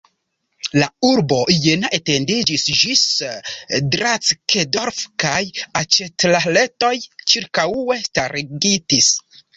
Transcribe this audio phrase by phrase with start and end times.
[0.77, 3.03] La urbo Jena etendiĝis ĝis
[3.97, 5.43] Drackedorf kaj
[5.83, 6.93] aĉethaletoj
[7.35, 9.13] ĉirkaŭe starigitis.